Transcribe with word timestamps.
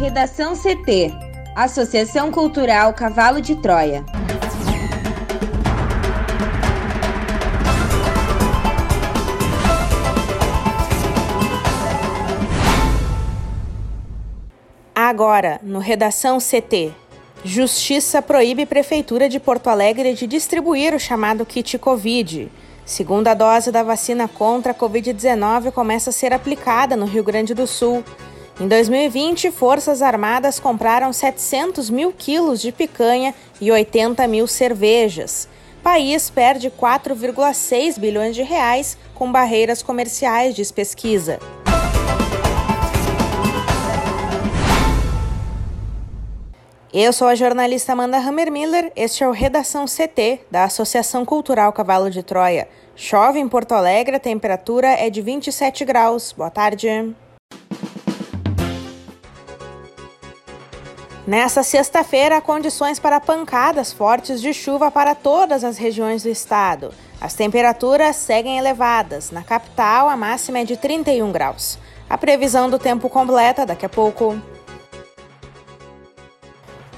Redação 0.00 0.54
CT 0.56 1.12
Associação 1.54 2.32
Cultural 2.32 2.94
Cavalo 2.94 3.38
de 3.38 3.54
Troia. 3.54 4.02
Agora, 14.94 15.60
no 15.62 15.78
Redação 15.78 16.38
CT. 16.38 16.94
Justiça 17.44 18.22
proíbe 18.22 18.64
Prefeitura 18.64 19.28
de 19.28 19.38
Porto 19.38 19.68
Alegre 19.68 20.14
de 20.14 20.26
distribuir 20.26 20.94
o 20.94 20.98
chamado 20.98 21.44
kit 21.44 21.76
Covid. 21.76 22.50
Segunda 22.86 23.34
dose 23.34 23.70
da 23.70 23.82
vacina 23.82 24.26
contra 24.26 24.72
a 24.72 24.74
Covid-19 24.74 25.70
começa 25.72 26.08
a 26.08 26.12
ser 26.12 26.32
aplicada 26.32 26.96
no 26.96 27.04
Rio 27.04 27.22
Grande 27.22 27.52
do 27.52 27.66
Sul. 27.66 28.02
Em 28.60 28.68
2020, 28.68 29.50
Forças 29.50 30.02
Armadas 30.02 30.60
compraram 30.60 31.14
700 31.14 31.88
mil 31.88 32.12
quilos 32.12 32.60
de 32.60 32.70
picanha 32.70 33.34
e 33.58 33.72
80 33.72 34.28
mil 34.28 34.46
cervejas. 34.46 35.48
País 35.82 36.28
perde 36.28 36.70
4,6 36.70 37.98
bilhões 37.98 38.36
de 38.36 38.42
reais 38.42 38.98
com 39.14 39.32
barreiras 39.32 39.82
comerciais, 39.82 40.54
diz 40.54 40.70
pesquisa. 40.70 41.38
Eu 46.92 47.14
sou 47.14 47.28
a 47.28 47.34
jornalista 47.34 47.94
Amanda 47.94 48.18
Hammermiller, 48.18 48.92
este 48.94 49.24
é 49.24 49.28
o 49.28 49.32
Redação 49.32 49.86
CT, 49.86 50.40
da 50.50 50.64
Associação 50.64 51.24
Cultural 51.24 51.72
Cavalo 51.72 52.10
de 52.10 52.22
Troia. 52.22 52.68
Chove 52.94 53.38
em 53.38 53.48
Porto 53.48 53.72
Alegre, 53.72 54.16
a 54.16 54.20
temperatura 54.20 54.88
é 54.88 55.08
de 55.08 55.22
27 55.22 55.82
graus. 55.86 56.34
Boa 56.36 56.50
tarde. 56.50 57.14
Nessa 61.30 61.62
sexta-feira, 61.62 62.38
há 62.38 62.40
condições 62.40 62.98
para 62.98 63.20
pancadas 63.20 63.92
fortes 63.92 64.40
de 64.40 64.52
chuva 64.52 64.90
para 64.90 65.14
todas 65.14 65.62
as 65.62 65.78
regiões 65.78 66.24
do 66.24 66.28
estado. 66.28 66.92
As 67.20 67.34
temperaturas 67.34 68.16
seguem 68.16 68.58
elevadas. 68.58 69.30
Na 69.30 69.44
capital, 69.44 70.08
a 70.08 70.16
máxima 70.16 70.58
é 70.58 70.64
de 70.64 70.76
31 70.76 71.30
graus. 71.30 71.78
A 72.08 72.18
previsão 72.18 72.68
do 72.68 72.80
tempo 72.80 73.08
completa 73.08 73.64
daqui 73.64 73.86
a 73.86 73.88
pouco. 73.88 74.42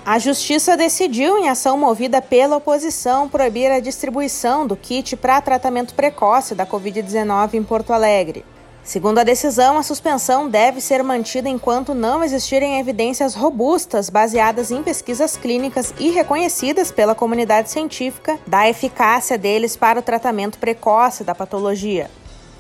A 0.02 0.18
Justiça 0.18 0.78
decidiu, 0.78 1.36
em 1.36 1.50
ação 1.50 1.76
movida 1.76 2.22
pela 2.22 2.56
oposição, 2.56 3.28
proibir 3.28 3.70
a 3.70 3.80
distribuição 3.80 4.66
do 4.66 4.76
kit 4.76 5.14
para 5.14 5.42
tratamento 5.42 5.92
precoce 5.92 6.54
da 6.54 6.66
Covid-19 6.66 7.52
em 7.52 7.62
Porto 7.62 7.92
Alegre. 7.92 8.46
Segundo 8.84 9.18
a 9.18 9.24
decisão, 9.24 9.78
a 9.78 9.82
suspensão 9.82 10.48
deve 10.48 10.80
ser 10.80 11.04
mantida 11.04 11.48
enquanto 11.48 11.94
não 11.94 12.22
existirem 12.22 12.80
evidências 12.80 13.34
robustas 13.34 14.10
baseadas 14.10 14.72
em 14.72 14.82
pesquisas 14.82 15.36
clínicas 15.36 15.94
e 16.00 16.10
reconhecidas 16.10 16.90
pela 16.90 17.14
comunidade 17.14 17.70
científica 17.70 18.38
da 18.46 18.68
eficácia 18.68 19.38
deles 19.38 19.76
para 19.76 20.00
o 20.00 20.02
tratamento 20.02 20.58
precoce 20.58 21.22
da 21.22 21.34
patologia. 21.34 22.10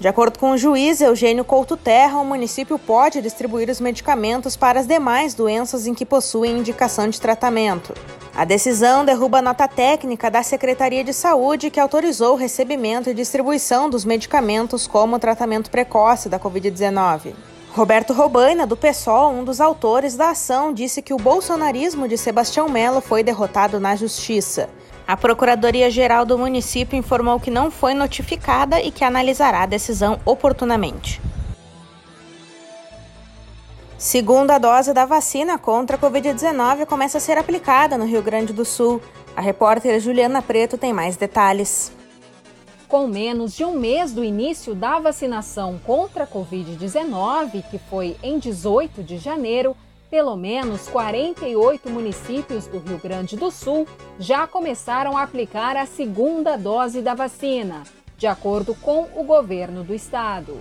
De 0.02 0.08
acordo 0.08 0.36
com 0.36 0.50
o 0.50 0.58
juiz 0.58 1.00
Eugênio 1.00 1.44
Couto 1.44 1.76
Terra, 1.76 2.18
o 2.18 2.24
município 2.24 2.76
pode 2.76 3.22
distribuir 3.22 3.70
os 3.70 3.80
medicamentos 3.80 4.56
para 4.56 4.80
as 4.80 4.86
demais 4.88 5.32
doenças 5.32 5.86
em 5.86 5.94
que 5.94 6.04
possuem 6.04 6.58
indicação 6.58 7.08
de 7.08 7.20
tratamento. 7.20 7.94
A 8.34 8.44
decisão 8.44 9.04
derruba 9.04 9.38
a 9.38 9.42
nota 9.42 9.68
técnica 9.68 10.28
da 10.28 10.42
Secretaria 10.42 11.04
de 11.04 11.12
Saúde 11.12 11.70
que 11.70 11.78
autorizou 11.78 12.32
o 12.32 12.36
recebimento 12.36 13.10
e 13.10 13.14
distribuição 13.14 13.88
dos 13.88 14.04
medicamentos 14.04 14.88
como 14.88 15.20
tratamento 15.20 15.70
precoce 15.70 16.28
da 16.28 16.36
Covid-19. 16.36 17.32
Roberto 17.70 18.12
Robaina, 18.12 18.66
do 18.66 18.76
PSOL, 18.76 19.30
um 19.30 19.44
dos 19.44 19.60
autores 19.60 20.16
da 20.16 20.30
ação, 20.30 20.74
disse 20.74 21.00
que 21.00 21.14
o 21.14 21.16
bolsonarismo 21.16 22.08
de 22.08 22.18
Sebastião 22.18 22.68
Melo 22.68 23.00
foi 23.00 23.22
derrotado 23.22 23.78
na 23.78 23.94
justiça. 23.94 24.68
A 25.06 25.16
Procuradoria-Geral 25.16 26.24
do 26.24 26.38
município 26.38 26.96
informou 26.96 27.40
que 27.40 27.50
não 27.50 27.70
foi 27.70 27.92
notificada 27.92 28.80
e 28.80 28.90
que 28.90 29.04
analisará 29.04 29.62
a 29.62 29.66
decisão 29.66 30.20
oportunamente. 30.24 31.20
Segunda 33.98 34.58
dose 34.58 34.92
da 34.92 35.04
vacina 35.04 35.56
contra 35.58 35.96
a 35.96 35.98
Covid-19 35.98 36.86
começa 36.86 37.18
a 37.18 37.20
ser 37.20 37.38
aplicada 37.38 37.96
no 37.96 38.04
Rio 38.04 38.20
Grande 38.20 38.52
do 38.52 38.64
Sul. 38.64 39.00
A 39.36 39.40
repórter 39.40 40.00
Juliana 40.00 40.42
Preto 40.42 40.76
tem 40.76 40.92
mais 40.92 41.16
detalhes. 41.16 41.92
Com 42.88 43.06
menos 43.06 43.54
de 43.54 43.64
um 43.64 43.78
mês 43.78 44.12
do 44.12 44.24
início 44.24 44.74
da 44.74 44.98
vacinação 44.98 45.80
contra 45.86 46.24
a 46.24 46.26
Covid-19, 46.26 47.62
que 47.70 47.78
foi 47.78 48.16
em 48.22 48.38
18 48.38 49.02
de 49.02 49.18
janeiro, 49.18 49.76
pelo 50.12 50.36
menos 50.36 50.88
48 50.88 51.88
municípios 51.88 52.66
do 52.66 52.78
Rio 52.78 52.98
Grande 52.98 53.34
do 53.34 53.50
Sul 53.50 53.88
já 54.18 54.46
começaram 54.46 55.16
a 55.16 55.22
aplicar 55.22 55.74
a 55.74 55.86
segunda 55.86 56.58
dose 56.58 57.00
da 57.00 57.14
vacina, 57.14 57.82
de 58.18 58.26
acordo 58.26 58.74
com 58.74 59.08
o 59.16 59.24
governo 59.24 59.82
do 59.82 59.94
estado. 59.94 60.60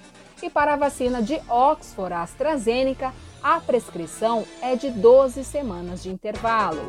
E 0.42 0.48
para 0.48 0.74
a 0.74 0.76
vacina 0.76 1.20
de 1.20 1.40
Oxford 1.48 2.14
AstraZeneca, 2.14 3.12
a 3.42 3.60
prescrição 3.60 4.44
é 4.62 4.76
de 4.76 4.90
12 4.90 5.44
semanas 5.44 6.02
de 6.02 6.10
intervalo. 6.10 6.80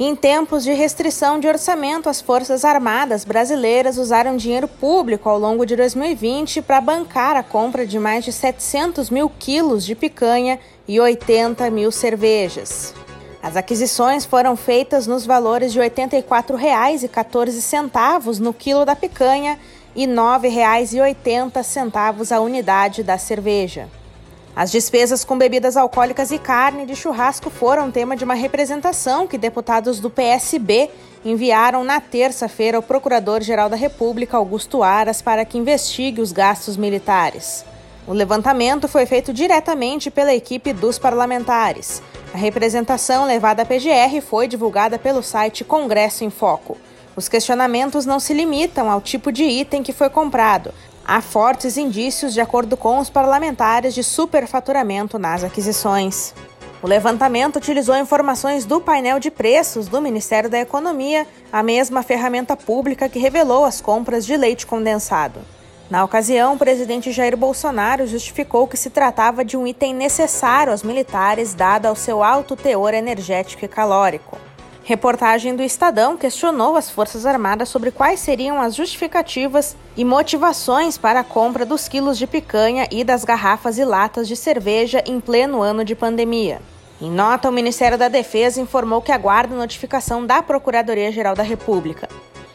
Em 0.00 0.16
tempos 0.16 0.64
de 0.64 0.72
restrição 0.72 1.38
de 1.38 1.46
orçamento, 1.46 2.08
as 2.08 2.18
Forças 2.20 2.64
Armadas 2.64 3.26
brasileiras 3.26 3.98
usaram 3.98 4.38
dinheiro 4.38 4.66
público 4.66 5.28
ao 5.28 5.38
longo 5.38 5.66
de 5.66 5.76
2020 5.76 6.62
para 6.62 6.80
bancar 6.80 7.36
a 7.36 7.42
compra 7.42 7.86
de 7.86 7.98
mais 7.98 8.24
de 8.24 8.32
700 8.32 9.10
mil 9.10 9.28
quilos 9.28 9.84
de 9.84 9.94
picanha 9.94 10.58
e 10.88 10.98
80 10.98 11.70
mil 11.70 11.92
cervejas. 11.92 12.94
As 13.42 13.54
aquisições 13.54 14.24
foram 14.24 14.56
feitas 14.56 15.06
nos 15.06 15.26
valores 15.26 15.72
de 15.72 15.78
R$ 15.78 15.90
84,14 15.90 18.38
no 18.38 18.54
quilo 18.54 18.86
da 18.86 18.96
picanha 18.96 19.58
e 19.94 20.06
R$ 20.06 20.14
9,80 20.14 22.32
a 22.32 22.40
unidade 22.40 23.02
da 23.02 23.18
cerveja. 23.18 23.90
As 24.54 24.70
despesas 24.70 25.24
com 25.24 25.38
bebidas 25.38 25.78
alcoólicas 25.78 26.30
e 26.30 26.38
carne 26.38 26.84
de 26.84 26.94
churrasco 26.94 27.48
foram 27.48 27.90
tema 27.90 28.14
de 28.14 28.22
uma 28.22 28.34
representação 28.34 29.26
que 29.26 29.38
deputados 29.38 29.98
do 29.98 30.10
PSB 30.10 30.90
enviaram 31.24 31.82
na 31.82 32.00
terça-feira 32.00 32.76
ao 32.76 32.82
Procurador-Geral 32.82 33.70
da 33.70 33.76
República, 33.76 34.36
Augusto 34.36 34.82
Aras, 34.82 35.22
para 35.22 35.46
que 35.46 35.56
investigue 35.56 36.20
os 36.20 36.32
gastos 36.32 36.76
militares. 36.76 37.64
O 38.06 38.12
levantamento 38.12 38.88
foi 38.88 39.06
feito 39.06 39.32
diretamente 39.32 40.10
pela 40.10 40.34
equipe 40.34 40.74
dos 40.74 40.98
parlamentares. 40.98 42.02
A 42.34 42.36
representação 42.36 43.24
levada 43.24 43.62
à 43.62 43.64
PGR 43.64 44.20
foi 44.20 44.46
divulgada 44.46 44.98
pelo 44.98 45.22
site 45.22 45.64
Congresso 45.64 46.24
em 46.24 46.30
Foco. 46.30 46.76
Os 47.16 47.26
questionamentos 47.26 48.04
não 48.04 48.20
se 48.20 48.34
limitam 48.34 48.90
ao 48.90 49.00
tipo 49.00 49.32
de 49.32 49.44
item 49.44 49.82
que 49.82 49.92
foi 49.92 50.10
comprado. 50.10 50.74
Há 51.04 51.20
fortes 51.20 51.76
indícios, 51.76 52.32
de 52.32 52.40
acordo 52.40 52.76
com 52.76 52.98
os 52.98 53.10
parlamentares, 53.10 53.92
de 53.94 54.04
superfaturamento 54.04 55.18
nas 55.18 55.42
aquisições. 55.42 56.32
O 56.80 56.86
levantamento 56.86 57.56
utilizou 57.56 57.96
informações 57.96 58.64
do 58.64 58.80
painel 58.80 59.18
de 59.18 59.30
preços 59.30 59.88
do 59.88 60.00
Ministério 60.00 60.48
da 60.48 60.58
Economia, 60.58 61.26
a 61.52 61.62
mesma 61.62 62.02
ferramenta 62.02 62.56
pública 62.56 63.08
que 63.08 63.18
revelou 63.18 63.64
as 63.64 63.80
compras 63.80 64.24
de 64.24 64.36
leite 64.36 64.66
condensado. 64.66 65.40
Na 65.90 66.04
ocasião, 66.04 66.54
o 66.54 66.58
presidente 66.58 67.12
Jair 67.12 67.36
Bolsonaro 67.36 68.06
justificou 68.06 68.66
que 68.66 68.76
se 68.76 68.88
tratava 68.88 69.44
de 69.44 69.56
um 69.56 69.66
item 69.66 69.94
necessário 69.94 70.72
aos 70.72 70.82
militares, 70.82 71.52
dado 71.52 71.86
ao 71.86 71.94
seu 71.94 72.22
alto 72.22 72.56
teor 72.56 72.94
energético 72.94 73.64
e 73.64 73.68
calórico. 73.68 74.38
Reportagem 74.84 75.54
do 75.54 75.62
Estadão 75.62 76.16
questionou 76.16 76.76
as 76.76 76.90
Forças 76.90 77.24
Armadas 77.24 77.68
sobre 77.68 77.92
quais 77.92 78.18
seriam 78.18 78.60
as 78.60 78.74
justificativas 78.74 79.76
e 79.96 80.04
motivações 80.04 80.98
para 80.98 81.20
a 81.20 81.24
compra 81.24 81.64
dos 81.64 81.86
quilos 81.86 82.18
de 82.18 82.26
picanha 82.26 82.88
e 82.90 83.04
das 83.04 83.24
garrafas 83.24 83.78
e 83.78 83.84
latas 83.84 84.26
de 84.26 84.34
cerveja 84.34 85.00
em 85.06 85.20
pleno 85.20 85.62
ano 85.62 85.84
de 85.84 85.94
pandemia. 85.94 86.60
Em 87.00 87.10
nota, 87.10 87.48
o 87.48 87.52
Ministério 87.52 87.96
da 87.96 88.08
Defesa 88.08 88.60
informou 88.60 89.00
que 89.00 89.12
aguarda 89.12 89.54
notificação 89.54 90.26
da 90.26 90.42
Procuradoria-Geral 90.42 91.36
da 91.36 91.44
República. 91.44 92.08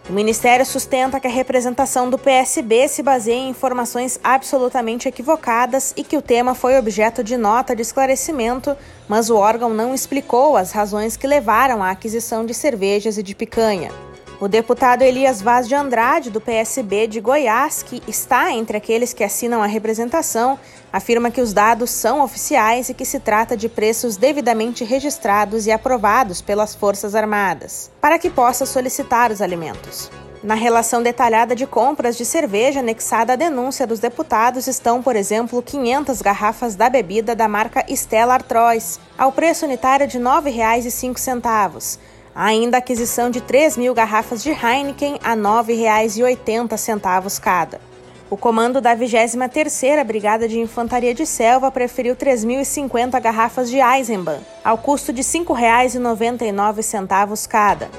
O 0.09 0.13
Ministério 0.13 0.65
sustenta 0.65 1.19
que 1.19 1.27
a 1.27 1.29
representação 1.29 2.09
do 2.09 2.17
PSB 2.17 2.87
se 2.87 3.03
baseia 3.03 3.35
em 3.35 3.49
informações 3.49 4.17
absolutamente 4.23 5.05
equivocadas 5.05 5.93
e 5.97 6.03
que 6.03 6.15
o 6.15 6.21
tema 6.21 6.55
foi 6.55 6.77
objeto 6.79 7.21
de 7.21 7.35
nota 7.35 7.75
de 7.75 7.81
esclarecimento, 7.81 8.73
mas 9.05 9.29
o 9.29 9.35
órgão 9.35 9.73
não 9.73 9.93
explicou 9.93 10.55
as 10.55 10.71
razões 10.71 11.17
que 11.17 11.27
levaram 11.27 11.83
à 11.83 11.91
aquisição 11.91 12.45
de 12.45 12.53
cervejas 12.53 13.17
e 13.17 13.23
de 13.23 13.35
picanha. 13.35 13.91
O 14.39 14.47
deputado 14.47 15.01
Elias 15.01 15.41
Vaz 15.41 15.67
de 15.67 15.73
Andrade, 15.73 16.29
do 16.29 16.39
PSB 16.39 17.07
de 17.07 17.19
Goiás, 17.19 17.81
que 17.81 18.03
está 18.07 18.51
entre 18.51 18.77
aqueles 18.77 19.11
que 19.11 19.23
assinam 19.23 19.63
a 19.63 19.65
representação, 19.65 20.59
afirma 20.93 21.31
que 21.31 21.41
os 21.41 21.53
dados 21.53 21.89
são 21.89 22.21
oficiais 22.21 22.87
e 22.87 22.93
que 22.93 23.03
se 23.03 23.19
trata 23.19 23.57
de 23.57 23.67
preços 23.67 24.15
devidamente 24.15 24.83
registrados 24.83 25.65
e 25.65 25.71
aprovados 25.71 26.39
pelas 26.39 26.75
Forças 26.75 27.15
Armadas, 27.15 27.89
para 27.99 28.19
que 28.19 28.29
possa 28.29 28.63
solicitar 28.63 29.31
os 29.31 29.41
alimentos. 29.41 30.11
Na 30.43 30.53
relação 30.53 31.01
detalhada 31.01 31.55
de 31.55 31.65
compras 31.65 32.15
de 32.15 32.23
cerveja 32.23 32.81
anexada 32.81 33.33
à 33.33 33.35
denúncia 33.35 33.87
dos 33.87 33.99
deputados 33.99 34.67
estão, 34.67 35.01
por 35.01 35.15
exemplo, 35.15 35.63
500 35.63 36.21
garrafas 36.21 36.75
da 36.75 36.91
bebida 36.91 37.35
da 37.35 37.47
marca 37.47 37.83
Stella 37.89 38.35
Artois, 38.35 38.99
ao 39.17 39.31
preço 39.31 39.65
unitário 39.65 40.05
de 40.05 40.19
R$ 40.19 40.23
9,05 40.23 41.97
Ainda 42.39 42.77
a 42.77 42.81
aquisição 42.81 43.31
de 43.31 43.41
3 43.41 43.77
mil 43.77 43.95
garrafas 43.95 44.43
de 44.43 44.51
Heineken 44.51 45.17
a 45.23 45.31
R$ 45.31 45.37
9,80 45.37 47.39
cada. 47.39 47.81
O 48.29 48.37
comando 48.37 48.79
da 48.79 48.95
23ª 48.95 50.03
Brigada 50.03 50.47
de 50.47 50.59
Infantaria 50.59 51.15
de 51.15 51.25
Selva 51.25 51.71
preferiu 51.71 52.15
3.050 52.15 53.19
garrafas 53.19 53.71
de 53.71 53.79
Eisenbahn, 53.79 54.37
ao 54.63 54.77
custo 54.77 55.11
de 55.11 55.23
R$ 55.23 55.27
5,99 55.27 57.47
cada. 57.47 57.89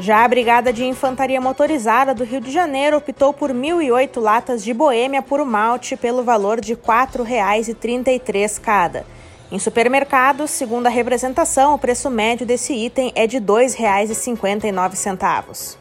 Já 0.00 0.24
a 0.24 0.28
Brigada 0.28 0.72
de 0.72 0.84
Infantaria 0.84 1.40
Motorizada 1.40 2.12
do 2.12 2.24
Rio 2.24 2.40
de 2.40 2.50
Janeiro 2.50 2.96
optou 2.96 3.32
por 3.32 3.52
1.008 3.52 4.20
latas 4.20 4.64
de 4.64 4.74
Boêmia 4.74 5.22
por 5.22 5.44
malte 5.44 5.96
pelo 5.96 6.24
valor 6.24 6.60
de 6.60 6.74
R$ 6.74 6.80
4,33 6.84 8.60
cada. 8.60 9.06
Em 9.50 9.58
supermercados, 9.60 10.50
segundo 10.50 10.88
a 10.88 10.90
representação, 10.90 11.72
o 11.72 11.78
preço 11.78 12.10
médio 12.10 12.44
desse 12.44 12.74
item 12.74 13.12
é 13.14 13.28
de 13.28 13.38
R$ 13.38 13.44
2,59. 13.44 15.76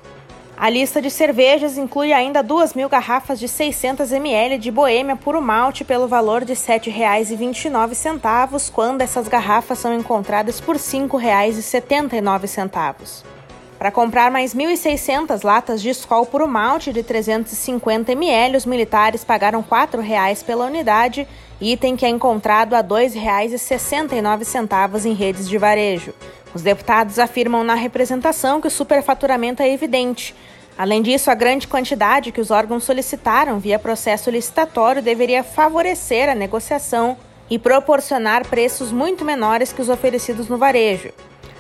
A 0.58 0.70
lista 0.70 1.02
de 1.02 1.10
cervejas 1.10 1.78
inclui 1.78 2.14
ainda 2.14 2.42
2 2.44 2.76
mil 2.76 2.88
garrafas 2.88 3.40
de 3.40 3.48
600 3.48 4.12
ml 4.12 4.60
de 4.60 4.70
Boêmia 4.72 5.16
puro 5.16 5.42
malte 5.42 5.84
pelo 5.84 6.08
valor 6.08 6.46
de 6.46 6.54
R$ 6.54 6.60
7,29, 6.60 8.72
quando 8.72 9.02
essas 9.02 9.28
garrafas 9.28 9.80
são 9.80 9.92
encontradas 9.94 10.62
por 10.62 10.76
R$ 10.76 10.82
5,79. 10.82 13.35
Para 13.78 13.92
comprar 13.92 14.32
mais 14.32 14.56
1.600 14.56 15.44
latas 15.44 15.82
de 15.82 15.90
Skol 15.90 16.26
puro 16.26 16.48
malte 16.48 16.94
de 16.94 17.04
350 17.04 18.14
ml, 18.14 18.56
os 18.56 18.66
militares 18.66 19.22
pagaram 19.24 19.60
R$ 19.60 19.68
4,00 19.70 20.46
pela 20.46 20.66
unidade, 20.66 21.28
item 21.60 21.98
que 21.98 22.06
é 22.06 22.10
encontrado 22.10 22.74
a 22.74 22.78
R$ 22.78 22.88
2,69 22.88 25.06
em 25.06 25.14
redes 25.14 25.50
de 25.50 25.58
varejo. 25.58 26.14
Os 26.54 26.62
deputados 26.62 27.20
afirmam 27.20 27.66
na 27.66 27.76
representação 27.76 28.62
que 28.62 28.68
o 28.68 28.72
superfaturamento 28.72 29.62
é 29.62 29.70
evidente. 29.70 30.34
Além 30.78 31.02
disso, 31.02 31.30
a 31.30 31.36
grande 31.36 31.68
quantidade 31.68 32.32
que 32.32 32.40
os 32.40 32.52
órgãos 32.52 32.86
solicitaram 32.86 33.60
via 33.60 33.78
processo 33.78 34.30
licitatório 34.30 35.02
deveria 35.02 35.44
favorecer 35.44 36.30
a 36.30 36.36
negociação 36.36 37.18
e 37.50 37.60
proporcionar 37.60 38.48
preços 38.48 38.92
muito 38.92 39.26
menores 39.26 39.74
que 39.74 39.82
os 39.82 39.90
oferecidos 39.90 40.48
no 40.48 40.58
varejo. 40.58 41.12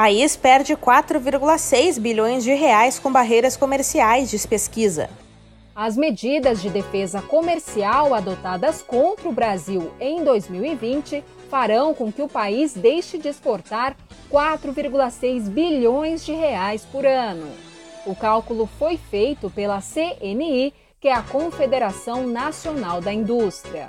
País 0.02 0.36
perde 0.36 0.76
4,6 0.76 2.00
bilhões 2.00 2.44
de 2.44 2.52
reais 2.56 2.98
com 2.98 3.12
barreiras 3.12 3.56
comerciais, 3.56 4.32
diz 4.32 4.48
pesquisa. 4.48 5.08
As 5.76 5.96
medidas 5.96 6.60
de 6.60 6.72
defesa 6.72 7.22
comercial 7.22 8.12
adotadas 8.16 8.82
contra 8.82 9.30
o 9.30 9.32
Brasil 9.32 9.92
em 10.00 10.24
2020 10.24 11.24
farão 11.52 11.94
com 11.94 12.12
que 12.12 12.24
o 12.24 12.28
país 12.28 12.74
deixe 12.74 13.20
de 13.20 13.28
exportar 13.28 13.96
4,6 14.32 15.48
bilhões 15.48 16.26
de 16.26 16.32
reais 16.32 16.84
por 16.84 17.06
ano. 17.06 17.52
O 18.04 18.16
cálculo 18.16 18.68
foi 18.80 18.98
feito 18.98 19.52
pela 19.52 19.82
CNI, 19.82 20.74
que 21.00 21.10
é 21.10 21.14
a 21.14 21.22
Confederação 21.22 22.26
Nacional 22.26 23.02
da 23.02 23.14
Indústria. 23.14 23.88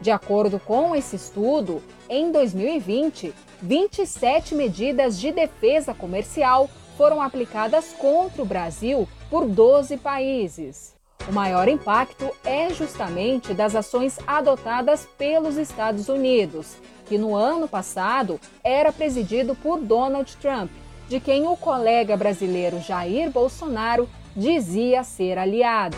De 0.00 0.12
acordo 0.12 0.60
com 0.60 0.94
esse 0.94 1.16
estudo, 1.16 1.82
em 2.08 2.30
2020, 2.30 3.34
27 3.64 4.54
medidas 4.54 5.18
de 5.18 5.32
defesa 5.32 5.94
comercial 5.94 6.68
foram 6.98 7.22
aplicadas 7.22 7.94
contra 7.98 8.42
o 8.42 8.44
Brasil 8.44 9.08
por 9.30 9.46
12 9.46 9.96
países. 9.96 10.94
O 11.26 11.32
maior 11.32 11.66
impacto 11.66 12.30
é 12.44 12.68
justamente 12.74 13.54
das 13.54 13.74
ações 13.74 14.18
adotadas 14.26 15.08
pelos 15.16 15.56
Estados 15.56 16.10
Unidos, 16.10 16.76
que 17.06 17.16
no 17.16 17.34
ano 17.34 17.66
passado 17.66 18.38
era 18.62 18.92
presidido 18.92 19.54
por 19.54 19.80
Donald 19.80 20.36
Trump, 20.36 20.70
de 21.08 21.18
quem 21.18 21.46
o 21.46 21.56
colega 21.56 22.18
brasileiro 22.18 22.82
Jair 22.82 23.30
Bolsonaro 23.30 24.06
dizia 24.36 25.02
ser 25.02 25.38
aliado. 25.38 25.96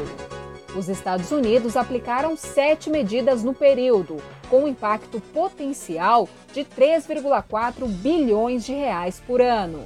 Os 0.76 0.88
Estados 0.88 1.32
Unidos 1.32 1.76
aplicaram 1.76 2.36
sete 2.36 2.90
medidas 2.90 3.42
no 3.42 3.52
período, 3.52 4.18
com 4.50 4.66
impacto 4.68 5.20
potencial 5.20 6.28
de 6.52 6.64
3,4 6.64 7.86
bilhões 7.86 8.64
de 8.64 8.72
reais 8.72 9.22
por 9.26 9.40
ano. 9.40 9.84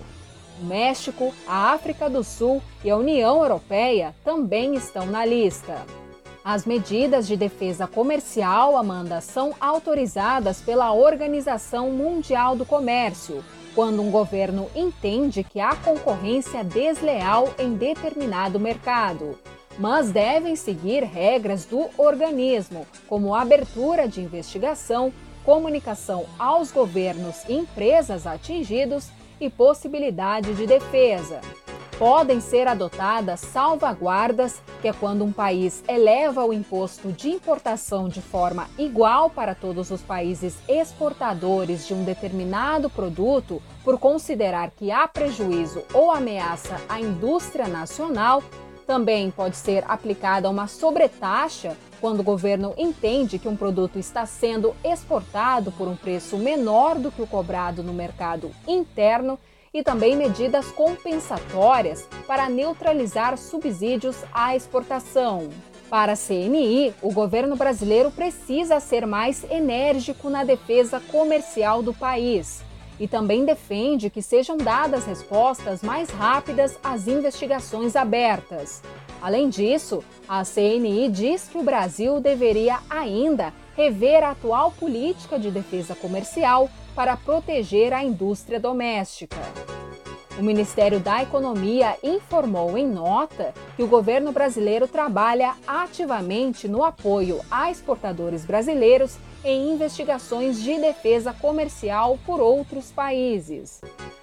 O 0.60 0.64
México, 0.64 1.34
a 1.46 1.72
África 1.72 2.08
do 2.08 2.22
Sul 2.22 2.62
e 2.84 2.90
a 2.90 2.96
União 2.96 3.42
Europeia 3.42 4.14
também 4.24 4.74
estão 4.74 5.06
na 5.06 5.24
lista. 5.24 5.84
As 6.44 6.64
medidas 6.64 7.26
de 7.26 7.36
defesa 7.36 7.86
comercial, 7.86 8.76
Amanda, 8.76 9.20
são 9.20 9.54
autorizadas 9.60 10.60
pela 10.60 10.92
Organização 10.92 11.90
Mundial 11.90 12.56
do 12.56 12.64
Comércio, 12.64 13.44
quando 13.74 14.02
um 14.02 14.10
governo 14.10 14.68
entende 14.74 15.44
que 15.44 15.60
há 15.60 15.76
concorrência 15.76 16.64
desleal 16.64 17.52
em 17.58 17.74
determinado 17.74 18.58
mercado 18.58 19.38
mas 19.80 20.10
devem 20.10 20.54
seguir 20.54 21.02
regras 21.04 21.64
do 21.64 21.88
organismo, 21.96 22.86
como 23.08 23.34
abertura 23.34 24.06
de 24.06 24.20
investigação, 24.20 25.10
comunicação 25.42 26.26
aos 26.38 26.70
governos 26.70 27.48
e 27.48 27.54
empresas 27.54 28.26
atingidos 28.26 29.08
e 29.40 29.48
possibilidade 29.48 30.52
de 30.52 30.66
defesa. 30.66 31.40
Podem 31.98 32.40
ser 32.40 32.68
adotadas 32.68 33.40
salvaguardas, 33.40 34.62
que 34.82 34.88
é 34.88 34.92
quando 34.92 35.24
um 35.24 35.32
país 35.32 35.82
eleva 35.88 36.44
o 36.44 36.52
imposto 36.52 37.10
de 37.10 37.30
importação 37.30 38.06
de 38.06 38.20
forma 38.20 38.68
igual 38.78 39.30
para 39.30 39.54
todos 39.54 39.90
os 39.90 40.02
países 40.02 40.58
exportadores 40.68 41.86
de 41.86 41.94
um 41.94 42.04
determinado 42.04 42.90
produto, 42.90 43.62
por 43.82 43.98
considerar 43.98 44.70
que 44.70 44.90
há 44.90 45.08
prejuízo 45.08 45.82
ou 45.94 46.10
ameaça 46.10 46.78
à 46.86 47.00
indústria 47.00 47.66
nacional 47.66 48.42
também 48.90 49.30
pode 49.30 49.56
ser 49.56 49.84
aplicada 49.86 50.50
uma 50.50 50.66
sobretaxa 50.66 51.76
quando 52.00 52.18
o 52.18 52.24
governo 52.24 52.74
entende 52.76 53.38
que 53.38 53.46
um 53.46 53.54
produto 53.54 54.00
está 54.00 54.26
sendo 54.26 54.74
exportado 54.82 55.70
por 55.70 55.86
um 55.86 55.94
preço 55.94 56.36
menor 56.36 56.98
do 56.98 57.12
que 57.12 57.22
o 57.22 57.26
cobrado 57.26 57.84
no 57.84 57.92
mercado 57.92 58.50
interno 58.66 59.38
e 59.72 59.80
também 59.84 60.16
medidas 60.16 60.72
compensatórias 60.72 62.08
para 62.26 62.48
neutralizar 62.48 63.38
subsídios 63.38 64.24
à 64.34 64.56
exportação. 64.56 65.50
Para 65.88 66.14
a 66.14 66.16
CNI, 66.16 66.92
o 67.00 67.12
governo 67.12 67.54
brasileiro 67.54 68.10
precisa 68.10 68.80
ser 68.80 69.06
mais 69.06 69.44
enérgico 69.48 70.28
na 70.28 70.42
defesa 70.42 70.98
comercial 70.98 71.80
do 71.80 71.94
país 71.94 72.68
e 73.00 73.08
também 73.08 73.46
defende 73.46 74.10
que 74.10 74.20
sejam 74.20 74.58
dadas 74.58 75.06
respostas 75.06 75.82
mais 75.82 76.10
rápidas 76.10 76.78
às 76.84 77.08
investigações 77.08 77.96
abertas. 77.96 78.82
Além 79.22 79.48
disso, 79.48 80.04
a 80.28 80.44
CNI 80.44 81.08
diz 81.08 81.48
que 81.48 81.58
o 81.58 81.62
Brasil 81.62 82.20
deveria 82.20 82.78
ainda 82.90 83.52
rever 83.74 84.22
a 84.22 84.32
atual 84.32 84.70
política 84.72 85.38
de 85.38 85.50
defesa 85.50 85.94
comercial 85.94 86.70
para 86.94 87.16
proteger 87.16 87.94
a 87.94 88.04
indústria 88.04 88.60
doméstica. 88.60 89.38
O 90.38 90.42
Ministério 90.42 91.00
da 91.00 91.22
Economia 91.22 91.96
informou 92.02 92.76
em 92.76 92.86
nota 92.86 93.52
que 93.76 93.82
o 93.82 93.86
governo 93.86 94.32
brasileiro 94.32 94.86
trabalha 94.86 95.54
ativamente 95.66 96.68
no 96.68 96.84
apoio 96.84 97.40
a 97.50 97.70
exportadores 97.70 98.44
brasileiros 98.44 99.18
em 99.44 99.72
investigações 99.72 100.62
de 100.62 100.78
defesa 100.78 101.32
comercial 101.32 102.18
por 102.26 102.40
outros 102.40 102.90
países. 102.90 103.80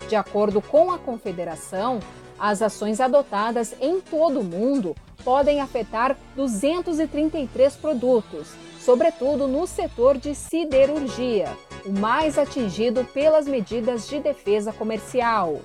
De 0.07 0.15
acordo 0.15 0.61
com 0.61 0.91
a 0.91 0.97
Confederação, 0.97 1.99
as 2.39 2.61
ações 2.61 3.01
adotadas 3.01 3.75
em 3.81 3.99
todo 3.99 4.39
o 4.39 4.43
mundo 4.43 4.95
podem 5.23 5.59
afetar 5.59 6.15
233 6.35 7.75
produtos, 7.75 8.53
sobretudo 8.79 9.47
no 9.47 9.67
setor 9.67 10.17
de 10.17 10.33
siderurgia, 10.33 11.49
o 11.85 11.91
mais 11.91 12.37
atingido 12.37 13.03
pelas 13.03 13.47
medidas 13.47 14.07
de 14.07 14.19
defesa 14.19 14.71
comercial. 14.71 15.59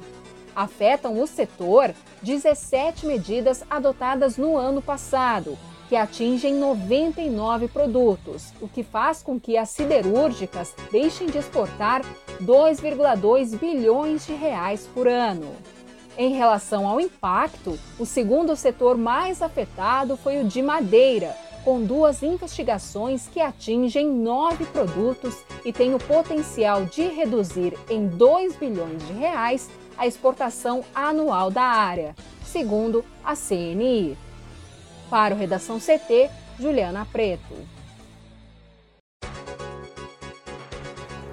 Afetam 0.56 1.20
o 1.20 1.26
setor 1.26 1.94
17 2.22 3.06
medidas 3.06 3.62
adotadas 3.70 4.36
no 4.36 4.56
ano 4.56 4.82
passado, 4.82 5.56
que 5.92 5.96
atingem 5.96 6.54
99 6.54 7.68
produtos, 7.68 8.50
o 8.62 8.66
que 8.66 8.82
faz 8.82 9.22
com 9.22 9.38
que 9.38 9.58
as 9.58 9.68
siderúrgicas 9.68 10.74
deixem 10.90 11.26
de 11.26 11.36
exportar 11.36 12.00
2,2 12.40 13.58
bilhões 13.58 14.26
de 14.26 14.32
reais 14.32 14.88
por 14.94 15.06
ano. 15.06 15.54
Em 16.16 16.32
relação 16.32 16.88
ao 16.88 16.98
impacto, 16.98 17.78
o 17.98 18.06
segundo 18.06 18.56
setor 18.56 18.96
mais 18.96 19.42
afetado 19.42 20.16
foi 20.16 20.40
o 20.40 20.44
de 20.44 20.62
madeira, 20.62 21.36
com 21.62 21.82
duas 21.82 22.22
investigações 22.22 23.28
que 23.28 23.38
atingem 23.38 24.08
nove 24.08 24.64
produtos 24.64 25.44
e 25.62 25.74
têm 25.74 25.94
o 25.94 25.98
potencial 25.98 26.86
de 26.86 27.02
reduzir 27.02 27.74
em 27.90 28.08
2 28.08 28.56
bilhões 28.56 29.06
de 29.08 29.12
reais 29.12 29.68
a 29.98 30.06
exportação 30.06 30.82
anual 30.94 31.50
da 31.50 31.64
área, 31.64 32.16
segundo 32.46 33.04
a 33.22 33.36
CNI. 33.36 34.16
Para 35.12 35.34
o 35.34 35.36
Redação 35.36 35.78
CT, 35.78 36.30
Juliana 36.58 37.04
Preto. 37.04 37.54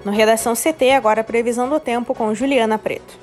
No 0.04 0.12
Redação 0.12 0.52
CT, 0.52 0.90
agora 0.90 1.22
a 1.22 1.24
previsão 1.24 1.66
do 1.66 1.80
tempo 1.80 2.14
com 2.14 2.34
Juliana 2.34 2.76
Preto. 2.76 3.18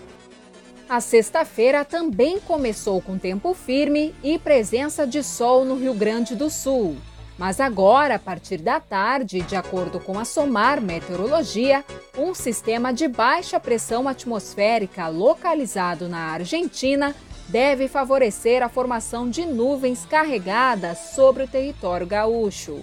A 0.90 1.00
sexta-feira 1.00 1.86
também 1.86 2.40
começou 2.40 3.00
com 3.00 3.20
tempo 3.20 3.54
firme 3.54 4.16
e 4.24 4.40
presença 4.40 5.06
de 5.06 5.22
sol 5.22 5.64
no 5.64 5.76
Rio 5.76 5.94
Grande 5.94 6.36
do 6.36 6.50
Sul. 6.50 6.98
Mas 7.38 7.60
agora, 7.60 8.16
a 8.16 8.20
partir 8.20 8.58
da 8.58 8.80
tarde, 8.80 9.42
de 9.42 9.56
acordo 9.56 10.00
com 10.00 10.18
a 10.18 10.26
SOMAR 10.26 10.82
Meteorologia, 10.82 11.86
um 12.18 12.34
sistema 12.34 12.92
de 12.92 13.08
baixa 13.08 13.60
pressão 13.60 14.08
atmosférica 14.08 15.08
localizado 15.08 16.10
na 16.10 16.32
Argentina 16.32 17.16
deve 17.48 17.88
favorecer 17.88 18.62
a 18.62 18.70
formação 18.70 19.30
de 19.30 19.46
nuvens 19.46 20.06
carregadas 20.06 20.98
sobre 21.16 21.44
o 21.44 21.48
território 21.48 22.06
gaúcho. 22.06 22.82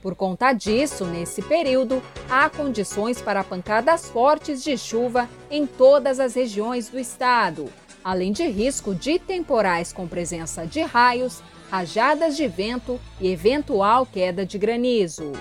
Por 0.00 0.16
conta 0.16 0.52
disso, 0.52 1.04
nesse 1.04 1.40
período, 1.42 2.02
há 2.28 2.50
condições 2.50 3.22
para 3.22 3.44
pancadas 3.44 4.08
fortes 4.08 4.64
de 4.64 4.76
chuva 4.76 5.28
em 5.48 5.64
todas 5.64 6.18
as 6.18 6.34
regiões 6.34 6.88
do 6.88 6.98
estado, 6.98 7.68
além 8.02 8.32
de 8.32 8.44
risco 8.48 8.94
de 8.94 9.20
temporais 9.20 9.92
com 9.92 10.08
presença 10.08 10.66
de 10.66 10.80
raios, 10.80 11.40
rajadas 11.70 12.36
de 12.36 12.48
vento 12.48 13.00
e 13.20 13.28
eventual 13.28 14.04
queda 14.04 14.44
de 14.44 14.58
granizo. 14.58 15.32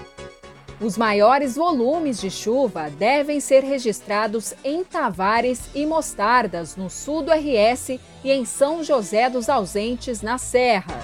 Os 0.82 0.98
maiores 0.98 1.56
volumes 1.56 2.20
de 2.20 2.32
chuva 2.32 2.90
devem 2.90 3.40
ser 3.40 3.64
registrados 3.64 4.56
em 4.64 4.84
Tavares 4.84 5.70
e 5.76 5.86
Mostardas, 5.86 6.76
no 6.76 6.90
sul 6.90 7.22
do 7.22 7.32
RS, 7.32 8.00
e 8.24 8.32
em 8.32 8.46
São 8.46 8.84
José 8.84 9.30
dos 9.30 9.48
Ausentes, 9.48 10.24
na 10.24 10.40
Serra. 10.40 11.00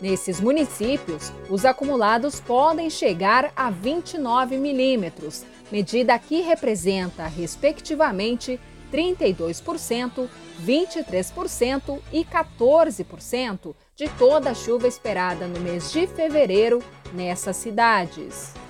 Nesses 0.00 0.40
municípios, 0.40 1.32
os 1.50 1.64
acumulados 1.64 2.38
podem 2.38 2.88
chegar 2.88 3.50
a 3.56 3.68
29 3.68 4.58
milímetros, 4.58 5.44
medida 5.72 6.16
que 6.20 6.40
representa, 6.42 7.26
respectivamente, 7.26 8.60
32%, 8.92 10.28
23% 10.64 11.98
e 12.12 12.24
14% 12.24 13.74
de 13.96 14.08
toda 14.10 14.50
a 14.50 14.54
chuva 14.54 14.86
esperada 14.86 15.48
no 15.48 15.58
mês 15.58 15.90
de 15.90 16.06
fevereiro 16.06 16.80
nessas 17.12 17.56
cidades. 17.56 18.65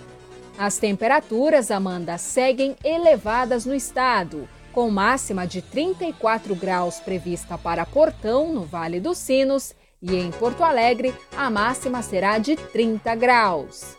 As 0.58 0.78
temperaturas, 0.78 1.70
Amanda, 1.70 2.16
seguem 2.16 2.76
elevadas 2.82 3.66
no 3.66 3.74
estado, 3.74 4.48
com 4.72 4.90
máxima 4.90 5.46
de 5.46 5.60
34 5.60 6.54
graus 6.54 6.98
prevista 6.98 7.58
para 7.58 7.84
Portão, 7.84 8.52
no 8.52 8.62
Vale 8.62 8.98
dos 8.98 9.18
Sinos, 9.18 9.74
e 10.00 10.14
em 10.14 10.30
Porto 10.30 10.64
Alegre 10.64 11.14
a 11.36 11.50
máxima 11.50 12.00
será 12.00 12.38
de 12.38 12.56
30 12.56 13.14
graus. 13.16 13.96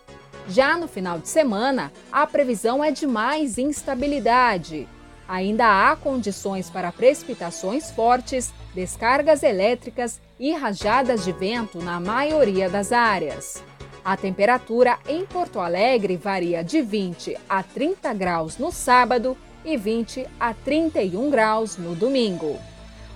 Já 0.48 0.78
no 0.78 0.88
final 0.88 1.20
de 1.20 1.30
semana, 1.30 1.92
a 2.12 2.26
previsão 2.26 2.84
é 2.84 2.90
de 2.90 3.06
mais 3.06 3.60
instabilidade. 3.60 4.88
Ainda 5.28 5.92
há 5.92 5.96
condições 5.96 6.70
para 6.70 6.92
precipitações 6.92 7.92
fortes, 7.92 8.52
descargas 8.74 9.44
elétricas 9.44 10.20
e 10.40 10.54
rajadas 10.54 11.24
de 11.24 11.34
vento 11.34 11.80
na 11.84 12.00
maioria 12.00 12.70
das 12.70 12.92
áreas. 12.92 13.62
A 14.08 14.16
temperatura 14.16 14.98
em 15.06 15.26
Porto 15.26 15.60
Alegre 15.60 16.16
varia 16.16 16.64
de 16.64 16.82
20 16.82 17.38
a 17.50 17.62
30 17.62 18.14
graus 18.14 18.58
no 18.58 18.72
sábado 18.72 19.38
e 19.66 19.76
20 19.76 20.26
a 20.40 20.54
31 20.54 21.30
graus 21.30 21.76
no 21.76 21.94
domingo. 21.94 22.56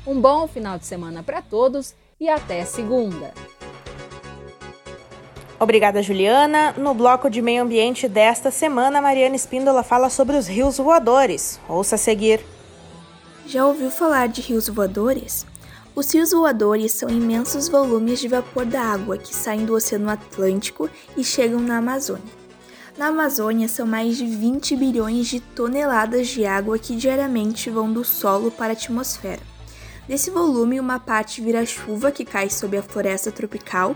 Um 0.05 0.19
bom 0.19 0.49
final 0.49 0.77
de 0.77 0.85
semana 0.85 1.23
para 1.23 1.41
todos 1.41 1.95
e 2.19 2.27
até 2.27 2.65
segunda. 2.65 3.33
Obrigada, 5.57 6.03
Juliana. 6.03 6.73
No 6.73 6.93
bloco 6.93 7.29
de 7.29 7.41
meio 7.41 7.63
ambiente 7.63 8.09
desta 8.09 8.51
semana, 8.51 9.01
Mariana 9.01 9.37
Espíndola 9.37 9.83
fala 9.83 10.09
sobre 10.09 10.35
os 10.35 10.45
rios 10.45 10.77
voadores. 10.77 11.57
Ouça 11.69 11.95
a 11.95 11.97
seguir. 11.97 12.41
Já 13.45 13.65
ouviu 13.65 13.89
falar 13.89 14.27
de 14.27 14.41
rios 14.41 14.67
voadores? 14.67 15.45
Os 15.93 16.13
rios 16.13 16.31
voadores 16.31 16.93
são 16.93 17.09
imensos 17.09 17.67
volumes 17.67 18.21
de 18.21 18.29
vapor 18.29 18.65
da 18.65 18.81
água 18.81 19.17
que 19.17 19.35
saem 19.35 19.65
do 19.65 19.73
Oceano 19.73 20.09
Atlântico 20.09 20.89
e 21.17 21.23
chegam 21.23 21.59
na 21.59 21.79
Amazônia. 21.79 22.41
Na 22.97 23.07
Amazônia, 23.07 23.67
são 23.67 23.85
mais 23.85 24.15
de 24.15 24.25
20 24.25 24.77
bilhões 24.77 25.27
de 25.27 25.41
toneladas 25.41 26.29
de 26.29 26.45
água 26.45 26.79
que 26.79 26.95
diariamente 26.95 27.69
vão 27.69 27.91
do 27.91 28.05
solo 28.05 28.49
para 28.49 28.71
a 28.71 28.71
atmosfera. 28.71 29.41
Desse 30.07 30.31
volume, 30.31 30.79
uma 30.79 30.97
parte 30.97 31.41
vira 31.41 31.65
chuva 31.65 32.09
que 32.09 32.23
cai 32.23 32.49
sobre 32.49 32.77
a 32.77 32.83
floresta 32.83 33.29
tropical, 33.29 33.93